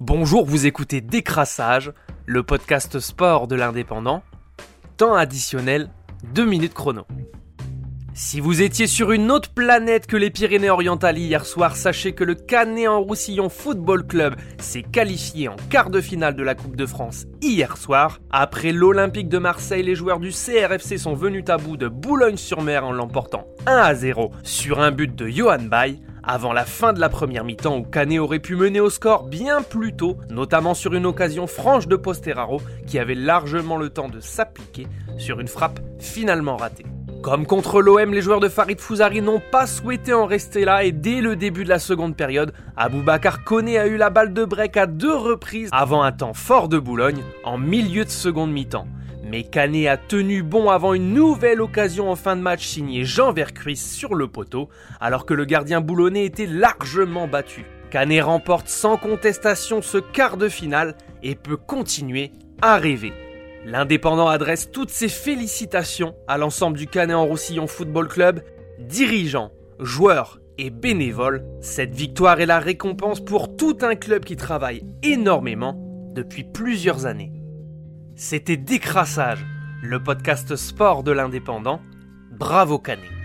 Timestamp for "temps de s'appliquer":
33.90-34.86